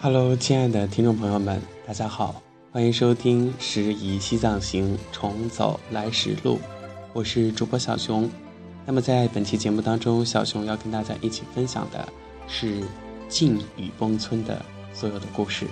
[0.00, 2.40] Hello，亲爱的听众朋友们，大家好，
[2.70, 6.54] 欢迎收听《时移西藏行，重走来时路》，
[7.12, 8.30] 我是主播小熊。
[8.86, 12.08] 那么在本期节目当中，小熊要跟大家一起分享的
[12.46, 12.80] 是
[13.28, 14.64] 进雨崩村的
[14.94, 15.66] 所有的故事。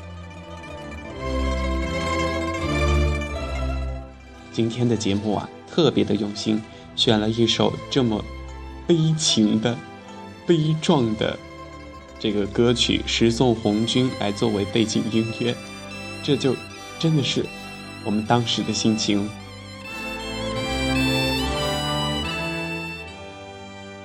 [4.50, 6.60] 今天的节目啊，特别的用心，
[6.96, 8.24] 选了一首这么
[8.88, 9.78] 悲情的、
[10.44, 11.38] 悲壮的。
[12.18, 15.54] 这个歌曲《十送红军》来作为背景音乐，
[16.22, 16.56] 这就
[16.98, 17.44] 真的是
[18.04, 19.28] 我们当时的心情。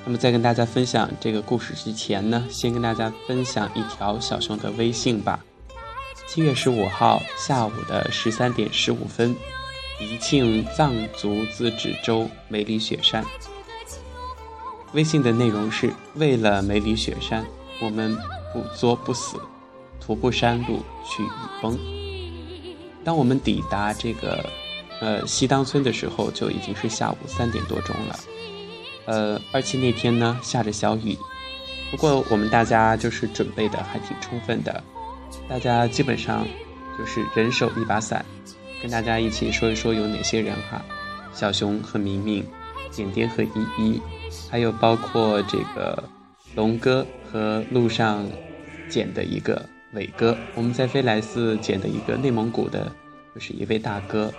[0.04, 5.40] 那么，在跟大家分享这个故事之前呢，先跟大家分享一条小熊的微信吧。
[6.28, 9.34] 七月十五号下午的十三点十五分，
[10.02, 13.24] 宜庆藏族自治州梅里雪山。
[14.94, 17.46] 微信的内容是为了梅里雪山。
[17.82, 18.16] 我们
[18.54, 19.38] 不作不死，
[20.00, 21.30] 徒步山路去雨
[21.62, 21.78] 崩。
[23.04, 24.46] 当我们抵达这个
[25.00, 28.20] 呃西当村的时候，就已经是下午三点多钟了。
[29.06, 31.18] 呃，而且那天呢下着小雨，
[31.90, 34.84] 不过我们大家就是准备的还挺充分的，
[35.50, 36.46] 大家基本上
[37.00, 38.24] 就是人手一把伞。
[38.80, 40.80] 跟大家一起说一说有哪些人哈，
[41.34, 42.46] 小熊和明明，
[42.96, 44.00] 点点和依依，
[44.52, 46.04] 还有包括这个。
[46.54, 48.26] 龙哥和路上
[48.90, 52.92] 捡的一个伟哥，我们在飞来寺捡的一个内蒙古的，
[53.34, 54.34] 就是一位大哥。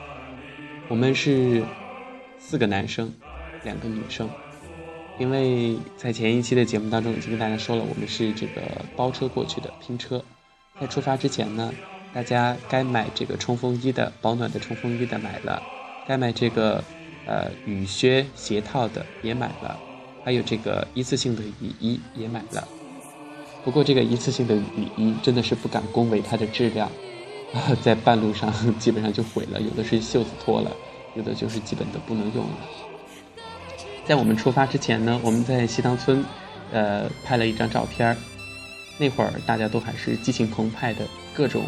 [0.88, 1.62] 我们是
[2.38, 3.10] 四个男生，
[3.64, 4.28] 两个女生。
[5.18, 8.62] 因为在前一期的节目当中已经跟大家说了，我们是这个
[8.96, 10.22] 包车过去的拼车。
[10.80, 11.72] 在出发之前呢，
[12.12, 15.62] 大家该买这个冲锋衣的、保暖的冲锋衣的买了，
[16.08, 16.82] 该买这个
[17.26, 19.78] 呃雨靴鞋套的也买了。
[20.24, 22.66] 还有这个一次性的雨衣也买了，
[23.64, 26.90] 不过这个一次性的雨衣真的是不敢恭维它的质量，
[27.80, 30.70] 在半路上 基本上就毁了，有的是袖子脱了，
[31.14, 32.56] 有的就是基本都不能用了。
[34.04, 36.24] 在我们出发之前呢，我们在西塘村，
[36.72, 38.16] 呃，拍了一张照片儿，
[38.98, 41.64] 那会儿大家都还是激情澎湃的，各种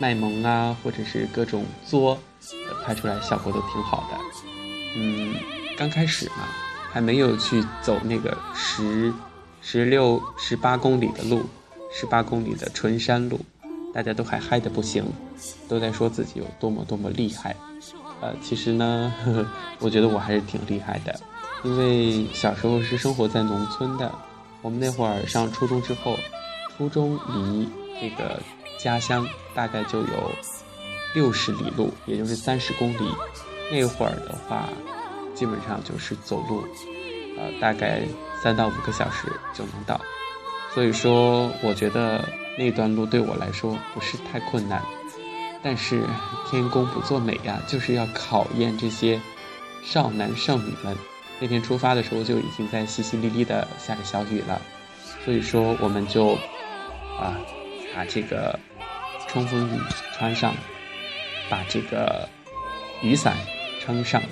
[0.00, 2.18] 卖萌啊，或者是各种作，
[2.84, 4.18] 拍出来效果都挺好的。
[4.96, 5.34] 嗯，
[5.76, 6.48] 刚开始嘛。
[6.92, 9.12] 还没有去走那个十、
[9.68, 11.42] 十六、十八公里的路，
[11.92, 13.40] 十八公里的纯山路，
[13.92, 15.04] 大家都还嗨得不行，
[15.68, 17.56] 都在说自己有多么多么厉害。
[18.20, 19.46] 呃，其实呢，呵呵，
[19.80, 21.18] 我觉得我还是挺厉害的，
[21.64, 24.08] 因为小时候是生活在农村的。
[24.62, 26.16] 我们那会儿上初中之后，
[26.76, 27.68] 初中离
[28.00, 28.40] 这个
[28.78, 30.30] 家乡大概就有
[31.12, 33.12] 六十里路，也就是三十公里。
[33.72, 34.68] 那会儿的话。
[35.34, 36.64] 基本上就是走路，
[37.38, 38.02] 呃，大概
[38.42, 40.00] 三到五个小时就能到，
[40.74, 42.24] 所以说我觉得
[42.58, 44.82] 那段路对我来说不是太困难。
[45.62, 46.02] 但是
[46.50, 49.20] 天公不作美呀，就是要考验这些
[49.84, 50.96] 少男少女们。
[51.40, 54.60] 那天出发的时候就已经在淅淅沥沥的下着小雨了，
[55.24, 56.32] 所以说我们就
[57.18, 57.36] 啊
[57.94, 58.58] 把这个
[59.28, 59.80] 冲锋衣
[60.16, 60.54] 穿上，
[61.50, 62.28] 把这个
[63.02, 63.36] 雨伞
[63.80, 64.22] 撑上。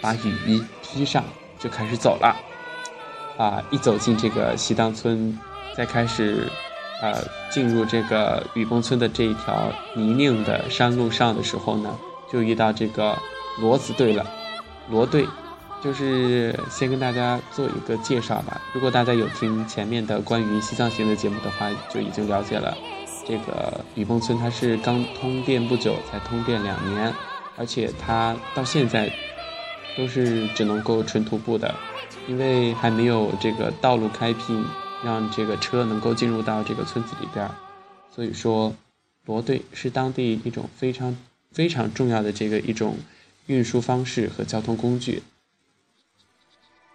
[0.00, 1.24] 把雨衣披上，
[1.58, 2.36] 就开始走了。
[3.36, 5.38] 啊，一走进这个西当村，
[5.76, 6.48] 再开始，
[7.02, 11.98] 呃，进入这个雨崩村的这一条泥泞的山路上的时候呢，
[12.30, 13.16] 就遇到这个
[13.60, 14.24] 骡子队了。
[14.90, 15.26] 骡队，
[15.82, 18.60] 就是先跟大家做一个介绍吧。
[18.72, 22.76] 如果大家有听前面的关于西藏行的节目的话，就已经了解了。
[23.26, 27.12] 这个雨崩村它是刚通电不久，才通电两年，
[27.56, 29.12] 而且它到现在。
[29.96, 31.72] 都是只能够纯徒步的，
[32.26, 34.64] 因为还没有这个道路开辟，
[35.04, 37.54] 让这个车能够进入到这个村子里边儿。
[38.14, 38.74] 所以说，
[39.26, 41.16] 骡队是当地一种非常
[41.52, 42.96] 非常重要的这个一种
[43.46, 45.22] 运输方式和交通工具。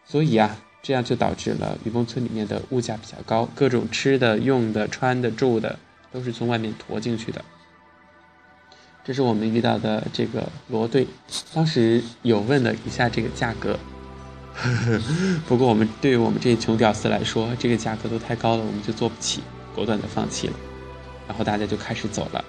[0.06, 5.78] 所以啊，这样就导致了雨崩村里面的物价比较高，各种吃的、用的、穿的、住的
[6.12, 7.46] 都是从外面驮进去的。
[9.04, 11.06] 这是我们遇到的这个骡队，
[11.54, 13.78] 当时有问了一下这个价格，
[15.48, 19.42] 不过我们对于我们这些穷屌丝来说，这个价格都太高了，我们就做不起，
[19.74, 20.54] 果断的放弃了。
[21.28, 22.44] 然后大家就开始走了。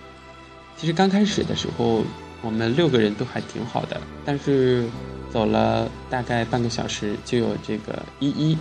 [0.76, 2.02] 其实刚开始的时候，
[2.42, 4.88] 我们六个人都还挺好的，但是
[5.30, 8.58] 走了大概半个小时，就有这个依依，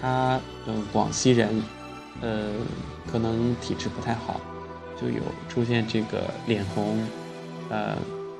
[0.00, 1.62] 他嗯广西人，
[2.20, 2.50] 呃
[3.10, 4.40] 可能体质不太好，
[5.00, 6.98] 就有出现这个脸红。
[7.70, 7.96] 呃，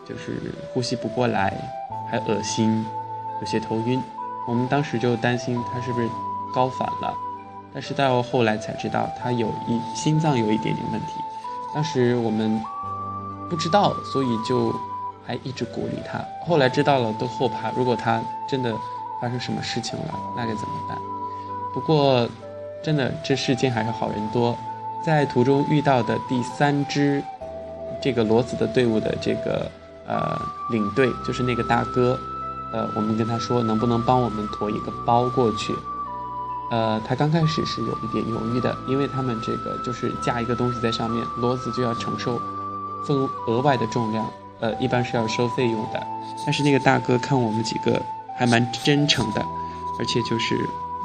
[0.07, 1.59] 就是呼吸不过来，
[2.11, 2.85] 还恶心，
[3.41, 3.99] 有些头晕。
[4.47, 6.09] 我们当时就担心他是不是
[6.55, 7.15] 高反了，
[7.73, 11.21] 但是到后来才知道他有一心脏有一点点问题，
[11.75, 12.61] 当时我们
[13.49, 14.75] 不知道，所以就
[15.27, 16.23] 还一直鼓励他。
[16.47, 18.75] 后来知道了，都后怕，如果他真的
[19.21, 20.99] 发生什么事情了，那该怎么办？
[21.73, 22.29] 不过，
[22.83, 24.57] 真的这世间还是好人多。
[25.05, 27.23] 在途中遇到的第三支
[28.01, 29.71] 这个骡子的队伍的这个
[30.07, 32.19] 呃领队，就是那个大哥。
[32.75, 35.73] 呃，我们跟他说能不能帮我们驮一个包过去？
[36.73, 42.41] 呃，他刚开始是有一点犹豫的，因为他们这个就是架一个东西在上面，骡子就要承受
[43.07, 43.17] 分
[43.47, 44.29] 额外的重量，
[44.59, 46.05] 呃，一般是要收费用的。
[46.45, 48.03] 但是那个大哥看我们几个
[48.37, 49.41] 还蛮真诚的，
[50.01, 50.57] 而且就是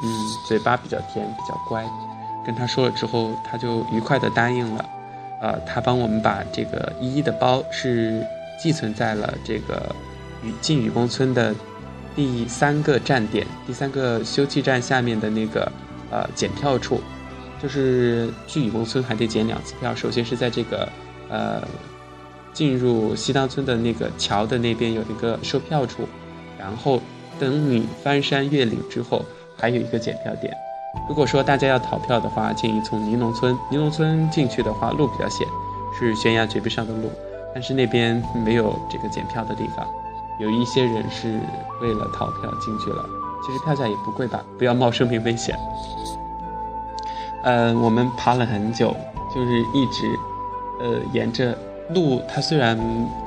[0.01, 0.10] 嗯，
[0.48, 1.86] 嘴巴比较甜，比较乖。
[2.44, 4.83] 跟他说了之后，他就愉快地答应了。
[5.39, 8.25] 呃，他帮我们把这个依依的包是
[8.60, 9.95] 寄存在了这个
[10.44, 11.56] 雨进雨崩村的。
[12.16, 15.72] 第三个站点，第三个休憩站下面的那个
[16.12, 17.00] 呃检票处，
[17.62, 19.96] 就是去雨崩村还得检两次票。
[19.96, 20.90] 首先是在这个
[21.30, 21.64] 呃
[22.52, 26.10] 进入西当村的那个桥的那边有一个售票处，
[26.58, 27.02] 然后
[27.40, 29.24] 等你翻山越岭之后，
[29.56, 30.54] 还有一个检票点。
[31.08, 35.48] 如果说大家要逃票的话，建议从尼农村，尼农村进去的话路比较险，
[35.98, 37.10] 是悬崖绝壁上的路，
[37.54, 39.88] 但是那边没有这个检票的地方。
[40.40, 41.40] 有一些人是
[41.82, 43.06] 为了逃票进去了，
[43.46, 45.58] 其实票价也不贵吧，不要冒生命危险。
[47.44, 48.96] 呃，我们爬了很久，
[49.34, 50.18] 就是一直，
[50.80, 51.58] 呃，沿着
[51.90, 52.78] 路，它虽然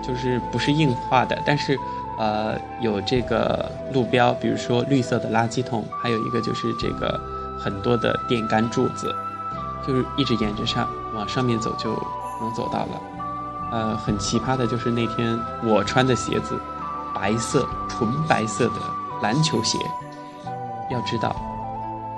[0.03, 1.79] 就是不是硬化的，但是，
[2.19, 7.20] 呃，有这个路标，比如说绿色的垃圾桶，还有一个就是这个
[7.59, 9.14] 很多的电杆柱子，
[9.87, 11.91] 就是一直沿着上往上面走就
[12.41, 13.00] 能走到了。
[13.70, 16.59] 呃，很奇葩的就是那天我穿的鞋子。
[17.14, 18.75] 白色纯白色的
[19.20, 19.79] 篮球鞋，
[20.91, 21.35] 要知道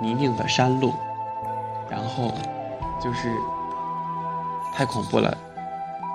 [0.01, 0.93] 泥泞的山路，
[1.89, 2.33] 然后
[3.03, 3.31] 就是
[4.73, 5.37] 太恐怖了，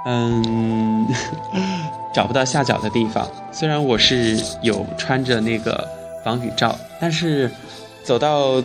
[0.07, 1.07] 嗯，
[2.13, 3.27] 找不到下脚的地方。
[3.53, 5.87] 虽然我是有穿着那个
[6.25, 7.51] 防雨罩，但是
[8.03, 8.63] 走到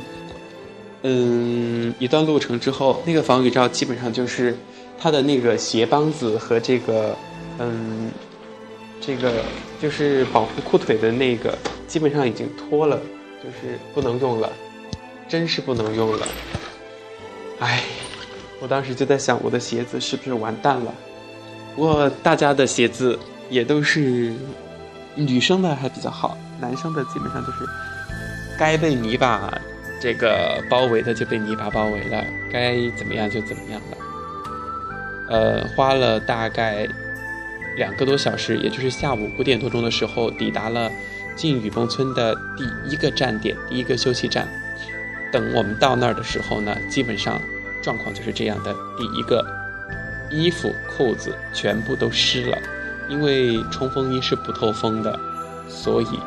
[1.03, 4.57] 嗯一段路程之后，那个防雨罩基本上就是
[4.99, 7.15] 它的那个鞋帮子和这个
[7.59, 8.11] 嗯。
[9.01, 9.43] 这个
[9.79, 11.55] 就是保护裤腿的那个，
[11.87, 12.99] 基本上已经脱了，
[13.43, 14.51] 就是不能用了，
[15.27, 16.27] 真是不能用了。
[17.59, 17.83] 哎，
[18.59, 20.91] 我当时就在想，我的鞋子是不是完蛋了？
[21.75, 23.19] 不过大家的鞋子
[23.49, 24.33] 也都是，
[25.13, 27.59] 女生的还比较好，男生的基本上就是
[28.57, 29.53] 该被泥巴
[30.01, 33.97] 这个包围的就被泥巴包围了，该怎么样就怎么样了。
[35.29, 36.87] 呃，花了大概。
[37.75, 40.91] 两个多小时，也就是下午五点多钟的时候，抵达了
[41.35, 44.47] 进雨崩村的第一个站点，第一个休息站。
[45.31, 47.41] 等我们到那儿的时候呢，基本上
[47.81, 49.45] 状况就是这样的：第一个，
[50.29, 52.57] 衣服裤子全部都湿了，
[53.09, 55.19] 因为冲锋衣是不透风的，
[55.67, 56.19] 所以，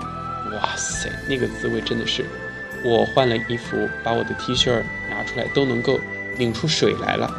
[0.52, 2.26] 哇塞，那个滋味真的是，
[2.84, 4.70] 我换了衣服，把我的 T 恤
[5.08, 5.98] 拿出来都能够
[6.36, 7.30] 拧出水来了，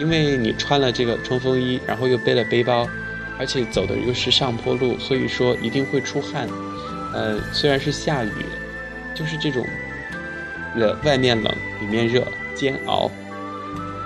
[0.00, 2.88] 因为你穿了这个冲锋衣，然后又背了背包。
[3.38, 6.48] 而且走的又是上坡路，所以说一定会出汗。
[7.14, 8.30] 呃，虽然是下雨，
[9.14, 9.64] 就是这种，
[10.74, 13.10] 热外面冷，里面热，煎熬。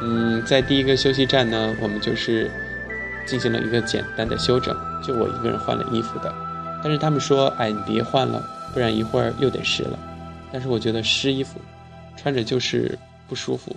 [0.03, 2.51] 嗯，在第一个休息站呢，我们就是
[3.27, 6.33] 进行了一个简单的休整，就我一个人换了衣服的。
[6.83, 9.99] 但是他们说，哎，你别换了，不然一会儿又得湿了。
[10.53, 11.61] 但是我觉得湿衣服
[12.17, 13.75] 穿着就是不舒服、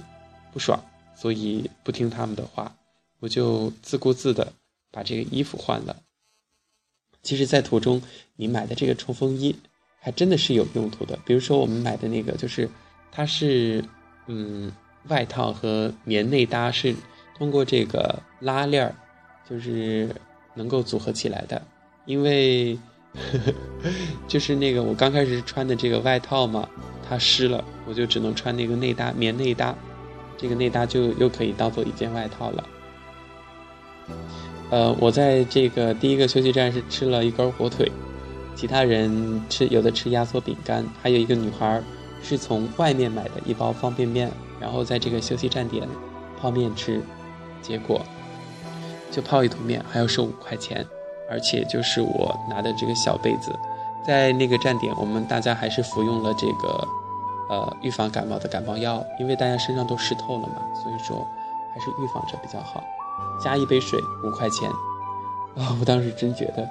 [0.52, 0.80] 不爽，
[1.16, 2.72] 所以不听他们的话，
[3.20, 4.52] 我就自顾自的。
[4.96, 5.98] 把这个衣服换了。
[7.22, 8.02] 其实，在途中
[8.36, 9.54] 你买的这个冲锋衣，
[10.00, 11.20] 还真的是有用途的。
[11.26, 12.70] 比如说，我们买的那个，就是
[13.12, 13.84] 它是，
[14.28, 14.72] 嗯，
[15.08, 16.96] 外套和棉内搭是
[17.38, 18.96] 通过这个拉链儿，
[19.50, 20.16] 就是
[20.54, 21.62] 能够组合起来的。
[22.06, 22.78] 因为，
[24.30, 26.70] 就是那个我刚开始穿的这个外套嘛，
[27.10, 29.76] 它湿了，我就只能穿那个内搭棉内搭，
[30.38, 32.64] 这个内搭就又可以当做一件外套了。
[34.72, 37.92] 呃，我在这个第一个休息站是吃了一根火腿，
[38.56, 41.82] 其他人吃有的吃压缩饼干，还有一个女孩
[42.24, 45.88] 是从外面买的一包方便面，然后在这个休息站点
[46.42, 47.00] 泡面吃，
[47.62, 48.02] 结果
[49.12, 50.84] 就泡一桶面还要收五块钱，
[51.30, 53.56] 而且就是我拿的这个小杯子，
[54.06, 56.88] 在那个站点我们大家还是服用了这个
[57.50, 61.26] 呃预防感冒的感冒药，因为大家身上都湿透了嘛，所以说
[61.72, 62.84] 还是预防着比较好。
[63.40, 64.70] 加一杯水五块钱，
[65.58, 65.76] 啊！
[65.80, 66.68] 我当时真觉得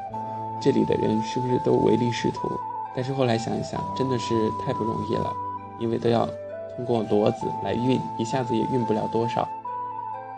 [0.62, 2.50] 这里的人是不是都唯利是图？
[2.96, 5.32] 但是后来想一想，真的是太不容易了，
[5.78, 6.28] 因为都要
[6.76, 9.48] 通过骡子来运，一下子也运不了多少。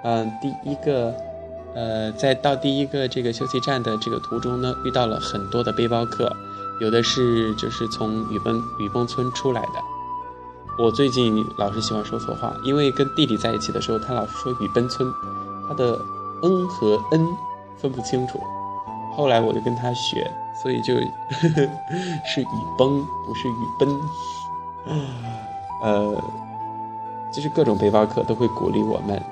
[0.03, 1.15] 嗯，第一个，
[1.75, 6.35] 呃，在到第一个这个休息站的这个途中呢，遇到了很多的背包客，
[6.81, 9.69] 有的是就是从雨崩雨崩村出来的。
[10.79, 15.11] 我最近老是喜欢说错话，因为跟弟弟在一起的时候，他老是说雨崩村，
[15.69, 15.99] 他的
[16.43, 17.27] “n” 和 “n”
[17.77, 18.41] 分不清楚。
[19.15, 20.31] 后来我就跟他学，
[20.63, 21.01] 所以就呵
[21.57, 21.69] 呵
[22.25, 22.47] 是雨
[22.79, 24.01] 崩，不是雨奔。
[25.83, 26.23] 呃，
[27.33, 29.23] 就是各种背包客都会鼓励我们，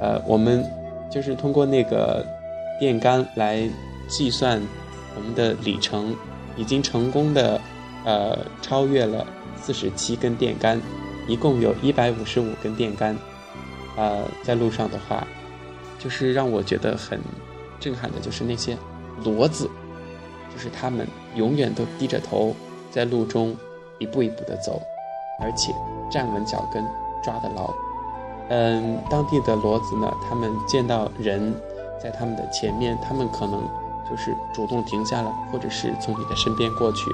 [0.00, 0.64] 呃，我们
[1.10, 2.24] 就是通过那个
[2.78, 3.68] 电杆来
[4.08, 4.60] 计算
[5.16, 6.14] 我们的里程，
[6.56, 7.60] 已经成功的
[8.04, 9.26] 呃超越了。
[9.62, 10.80] 四十七根电杆，
[11.28, 13.14] 一共有一百五十五根电杆。
[13.94, 15.22] 呃，在路上的话，
[16.00, 17.20] 就是让我觉得很
[17.78, 18.76] 震撼的，就是那些
[19.22, 19.70] 骡子，
[20.52, 22.56] 就是他们永远都低着头，
[22.90, 23.54] 在路中
[23.98, 24.80] 一步一步的走，
[25.40, 25.74] 而且
[26.10, 26.82] 站稳脚跟，
[27.22, 27.72] 抓得牢。
[28.48, 31.54] 嗯，当地的骡子呢，他们见到人
[32.02, 33.62] 在他们的前面，他们可能
[34.10, 37.10] 就是主动停下来，或者是从你的身边过去。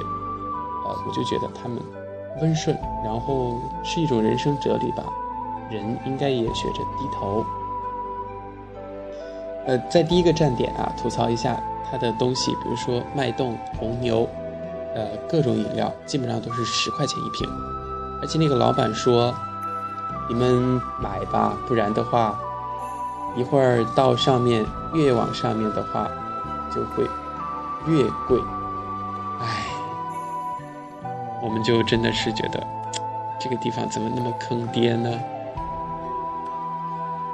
[0.87, 1.79] 呃，我就觉得他们。
[2.41, 5.03] 温顺，然后是一种人生哲理吧。
[5.71, 7.43] 人应该也学着低头。
[9.67, 14.29] 呃，在第一个站点啊，吐槽一下它的东西，比如说脉动、红牛，
[14.95, 17.49] 呃，各种饮料基本上都是十块钱一瓶。
[18.23, 19.35] 而且那个老板说
[20.29, 22.39] ：“你们买吧，不然的话，
[23.37, 26.09] 一会儿到上面越往上面的话，
[26.75, 27.05] 就会
[27.87, 28.41] 越贵。”
[29.41, 29.67] 唉。
[31.43, 32.67] 我们就真的是觉得
[33.39, 35.11] 这个地方怎么那么坑爹呢？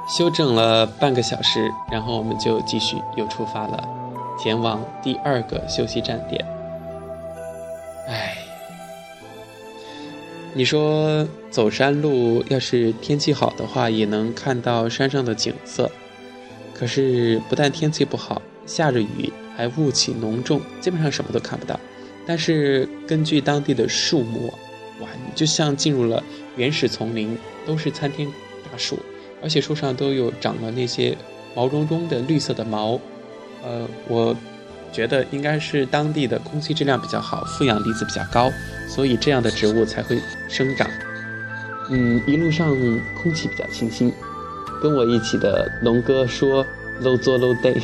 [0.07, 3.87] 休整了半个小时，然后我们就继续又出发了，
[4.37, 6.45] 前往第二个休息站点。
[8.07, 8.35] 唉，
[10.53, 15.89] 你说走山路，要是天气好的话，也能看到山上的景色。
[16.73, 21.79] 可是不但天气不好，下着雨，还雾气浓重，基本上什么都看不到。
[22.27, 24.47] 但是根据当地的树木，
[24.99, 26.21] 哇，你就像进入了
[26.57, 28.27] 原始丛林，都是参天
[28.69, 28.99] 大树，
[29.43, 31.15] 而且树上都有长了那些
[31.53, 32.99] 毛茸茸的绿色的毛，
[33.63, 34.35] 呃，我
[34.91, 38.51] 觉得应该是当地的空气质量比较好，负氧离子比较高，
[38.87, 40.89] 所以这样的植物才会生长。
[41.91, 42.75] 嗯，一路上
[43.21, 44.11] 空气比较清新，
[44.81, 46.65] 跟我一起的龙哥说。
[47.01, 47.75] low 做 low day，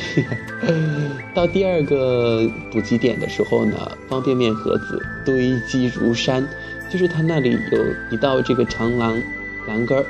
[1.34, 3.76] 到第二个补给点的时候呢，
[4.08, 6.48] 方便面盒子堆积如山，
[6.88, 9.20] 就是它那里有一道这个长廊
[9.66, 10.06] 栏杆儿，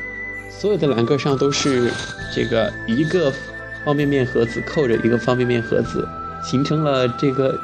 [0.51, 1.91] 所有的栏杆上都是
[2.35, 3.33] 这个一个
[3.85, 6.07] 方便面盒子扣着一个方便面盒子，
[6.43, 7.59] 形成了这个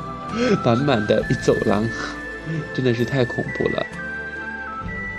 [0.64, 1.86] 满满的一走廊，
[2.72, 3.86] 真的是太恐怖了。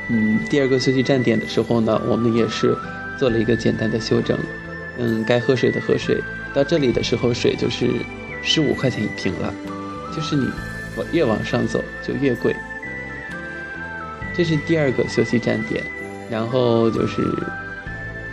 [0.10, 2.76] 嗯，第二个休息站点的时候呢，我们也是
[3.20, 4.38] 做了一个简单的修整。
[4.98, 6.22] 嗯，该喝水的喝水。
[6.54, 7.90] 到这里的时候，水就是
[8.42, 9.54] 十五块钱一瓶了，
[10.16, 10.48] 就是你
[10.96, 12.56] 我越往上走就越贵。
[14.36, 15.84] 这是第二个休息站点，
[16.34, 17.24] 然后就是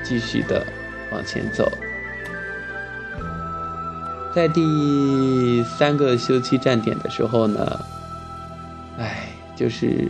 [0.02, 0.66] 继续的
[1.12, 1.71] 往前走。
[4.35, 7.78] 在第三个休息站点的时候呢，
[8.97, 10.09] 哎，就是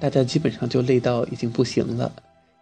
[0.00, 2.10] 大家基本上就累到已经不行了。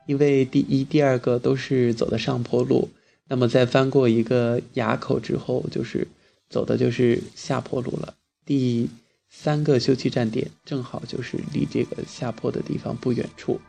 [0.06, 2.90] 因为第一、第二个都是走的上坡路，
[3.28, 6.08] 那么在翻过一个垭口之后，就是
[6.50, 8.14] 走的就是下坡路了。
[8.44, 8.90] 第
[9.30, 13.60] 三个休息站点正好就是离这个下坡的地方不远处，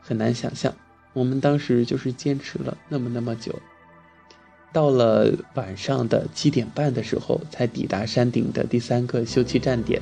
[0.00, 0.74] 很难想象，
[1.12, 3.58] 我们当时就是坚持了那么那么久，
[4.72, 10.00] 到了晚上的七点半的时候才抵达山顶的第三个休息站点。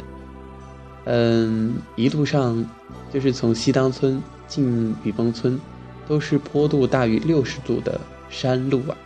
[1.06, 2.64] 嗯，一路上
[3.12, 4.22] 就是从西当村。
[4.50, 5.60] 进雨崩村，
[6.08, 8.98] 都是坡度大于六十度的山路啊，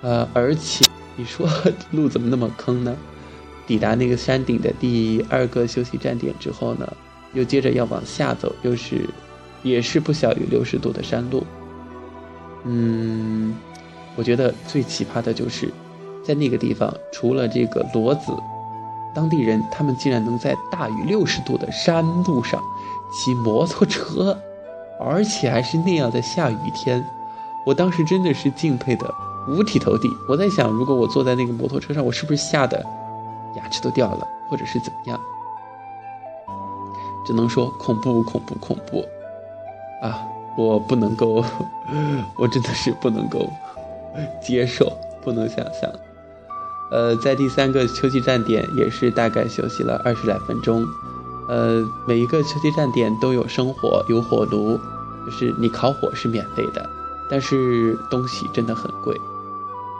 [0.00, 1.50] 呃，而且你说
[1.90, 2.96] 路怎么那么坑呢？
[3.68, 6.92] 抵达那个山顶的第二个休息站点之后呢，
[7.34, 9.08] 又接着要往下走，又是
[9.62, 11.46] 也是不小于六十度的山路。
[12.64, 13.54] 嗯，
[14.16, 15.70] 我觉得最奇葩的就是
[16.24, 18.32] 在那个地方，除了这个骡子，
[19.14, 22.60] 当地人他们竟然能在大于六十度的山路上。
[23.10, 24.38] 骑摩托车，
[25.00, 27.02] 而且还是那样的下雨天，
[27.64, 29.14] 我当时真的是敬佩的
[29.48, 30.10] 五体投地。
[30.28, 32.84] 我在想，如果我坐在那个摩托车上，我是不是吓得
[33.58, 35.20] 牙齿都掉了，或者是怎么样？
[37.26, 39.04] 只能说恐怖，恐怖，恐怖
[40.02, 40.18] 啊！
[40.56, 41.44] 我不能够，
[42.36, 43.48] 我真的是不能够
[44.42, 44.90] 接受，
[45.22, 45.90] 不能想象。
[46.90, 50.84] 呃，在第三个休息站点也是大概休息了二十来分钟。
[51.48, 54.78] 呃，每一个休息站点都有生火，有火炉，
[55.26, 56.88] 就是你烤火是免费的，
[57.30, 59.14] 但是东西真的很贵。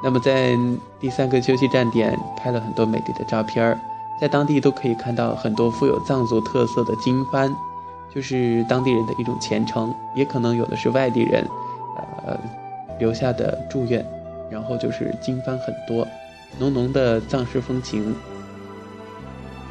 [0.02, 0.56] 那么在
[1.00, 3.78] 第三个休息站点拍了很多美丽的照片儿，
[4.20, 7.52] 在当地都可以看到很多富有藏族特色的经幡，
[8.14, 11.44] 就是当地人的一种虔诚，也可能有的是外地人，
[12.24, 12.38] 呃
[12.98, 14.04] 留下的祝愿，
[14.50, 16.06] 然后就是经幡很多，
[16.58, 18.14] 浓浓的藏式风情。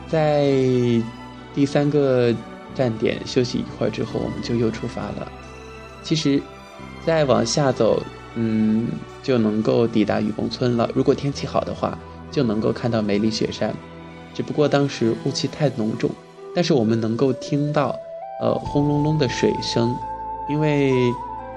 [0.10, 0.46] 在
[1.54, 2.34] 第三个
[2.76, 5.32] 站点休息一会儿之后，我们就又出发了。
[6.04, 6.42] 其实，
[7.06, 8.02] 再往下走，
[8.36, 8.88] 嗯，
[9.24, 10.90] 就能够抵达雨崩村了。
[10.94, 11.98] 如果天气好的话，
[12.32, 13.74] 就能够看到梅里雪山。
[14.34, 16.10] 只不过当时雾气太浓重，
[16.54, 17.96] 但是我们能够听到，
[18.42, 19.96] 呃，轰隆隆的水声。
[20.48, 20.94] 因为，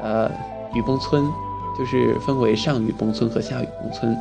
[0.03, 0.31] 呃，
[0.75, 1.25] 雨崩村
[1.79, 4.17] 就是分为上雨崩村和下雨崩村。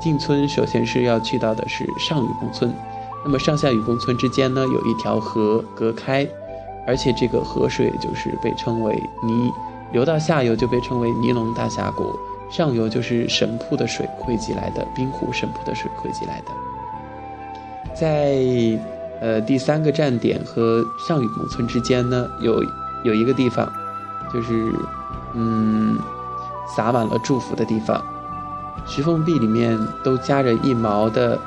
[0.00, 2.74] 进村首先是要去到的是上雨崩村。
[3.24, 6.26] 那么上下雨崩村之间呢，有一条河隔开，
[6.86, 9.50] 而且这个河水就是被称为尼，
[9.92, 12.18] 流到下游就被称为尼龙大峡谷，
[12.50, 16.46] 上游就是神瀑的水汇集来的，冰湖神瀑的水汇集来的。
[17.94, 18.36] 在
[19.20, 22.62] 呃第三个站点和上雨崩村之间呢，有
[23.04, 23.70] 有一个地方，
[24.32, 24.72] 就是
[25.34, 25.98] 嗯
[26.76, 28.02] 撒满了祝福的地方，
[28.86, 31.38] 石缝壁里面都夹着一毛的。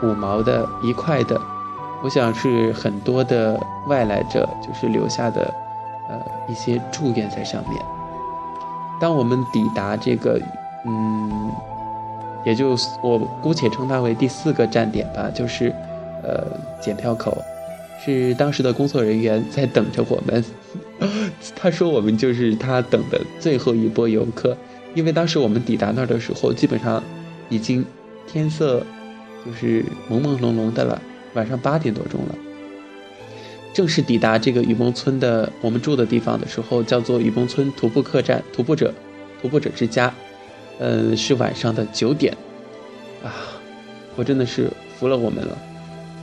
[0.00, 1.40] 五毛的一块的，
[2.04, 5.52] 我想是很多的外来者就是留下的，
[6.08, 6.16] 呃
[6.48, 7.80] 一些祝愿在上面。
[9.00, 10.40] 当我们抵达这个，
[10.86, 11.50] 嗯，
[12.44, 15.72] 也就我姑且称它为第四个站点吧，就是
[16.22, 16.44] 呃
[16.80, 17.36] 检票口，
[18.04, 20.44] 是当时的工作人员在等着我们。
[21.54, 24.56] 他说我们就是他等的最后一波游客，
[24.94, 27.02] 因为当时我们抵达那儿的时候，基本上
[27.48, 27.84] 已经
[28.26, 28.82] 天色。
[29.46, 31.00] 就是朦朦胧胧的了，
[31.34, 32.34] 晚上八点多钟了。
[33.78, 38.92] 正式抵达这个雨崩村的我们住的地方的时候，叫做雨崩村徒步客栈、徒步者、
[39.40, 40.12] 徒步者之家。
[40.80, 42.36] 嗯，是晚上的九点。
[43.22, 43.30] 啊，
[44.16, 45.56] 我真的是服了我们了。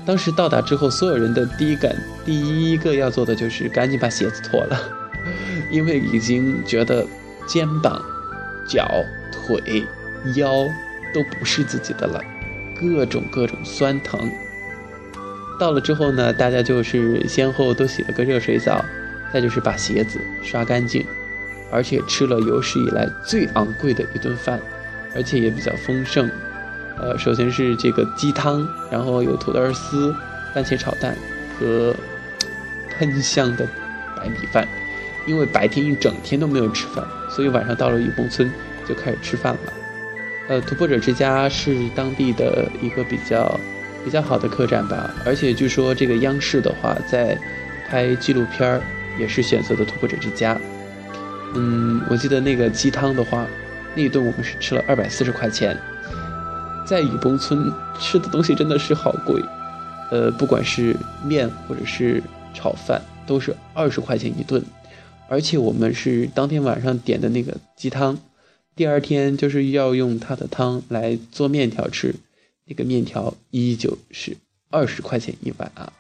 [0.06, 4.78] 当时到达之后，所有人的第一感、第一个要做的就是赶紧把鞋子脱了，
[5.72, 7.08] 因为已经觉得
[7.48, 8.04] 肩膀、
[8.68, 9.86] 脚、腿、
[10.36, 10.70] 腰
[11.14, 12.22] 都不是自己的了。
[12.78, 14.30] 各种各种酸疼。
[15.58, 18.84] 到了之后呢，大家就是先后都洗了个热水澡，
[19.34, 21.06] 再就是把鞋子刷干净，
[21.72, 24.60] 而且吃了有史以来最昂贵的一顿饭，
[25.16, 26.30] 而且也比较丰盛。
[26.98, 30.14] 呃，首先是这个鸡汤，然后有土豆丝、
[30.54, 31.16] 番茄炒蛋
[31.60, 31.96] 和
[32.98, 33.68] 喷香的
[34.16, 34.68] 白米饭。
[35.28, 38.48] 因为白天一整天都没有吃饭，所以晚上到了雨崩村
[38.88, 39.74] 就开始吃饭了。
[40.48, 43.60] 呃，徒步者之家是当地的一个比较
[44.06, 47.36] 比较好的客栈吧，而且据说这个央视的话在
[47.90, 48.82] 拍纪录片儿
[49.20, 50.56] 也是选择的突破者之家。
[51.56, 53.48] 嗯，我记得那个鸡汤的话，
[53.96, 55.76] 那一顿我们是吃了二百四十块钱，
[56.86, 59.42] 在雨崩村吃的东西真的是好贵，
[60.12, 62.22] 呃，不管是面或者是
[62.54, 64.64] 炒饭都是二十块钱一顿，
[65.28, 68.20] 而且我们是当天晚上点的那个鸡汤。
[68.76, 72.14] 第二天就是要用它的汤来做面条吃，
[72.66, 74.36] 那个面条依旧是
[74.72, 75.94] 二十块钱一碗啊。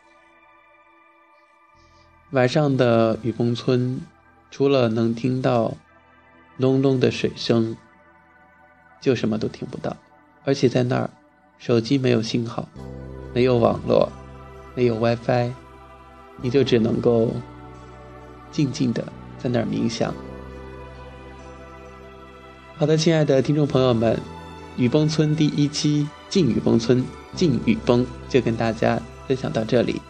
[2.31, 4.01] 晚上的雨崩村，
[4.49, 5.75] 除了能听到
[6.57, 7.77] 隆隆的水声，
[8.99, 9.95] 就什么都听不到。
[10.43, 11.09] 而且在那儿，
[11.59, 12.67] 手机没有信号，
[13.33, 14.11] 没有网络，
[14.73, 15.51] 没有 WiFi，
[16.41, 17.31] 你就只能够
[18.51, 19.03] 静静的
[19.37, 20.13] 在那儿冥想。
[22.75, 24.19] 好的，亲爱的听众朋友们，
[24.77, 30.01] 雨崩村第一期进雨崩村进雨崩就跟大家分享到这里。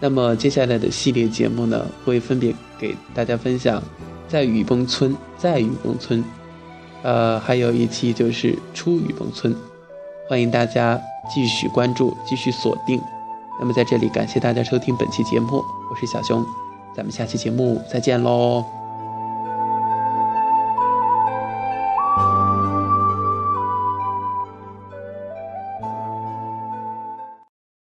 [0.00, 3.82] 那么接下来的系列节目呢，会分别给大家分享
[4.28, 6.22] 在雨崩村，在雨崩村，
[7.02, 9.54] 呃，还有一期就是出雨崩村。
[10.28, 11.00] 欢迎大家
[11.32, 13.00] 继续关注，继续锁定。
[13.60, 16.44] 那么在这里感谢大家收听本期节目，我是小熊，
[16.96, 18.81] 咱们下期节目再见喽。